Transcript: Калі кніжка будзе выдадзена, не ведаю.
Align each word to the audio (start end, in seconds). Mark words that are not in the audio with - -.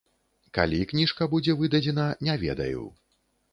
Калі 0.57 0.79
кніжка 0.93 1.27
будзе 1.35 1.55
выдадзена, 1.61 2.07
не 2.31 2.37
ведаю. 2.47 2.83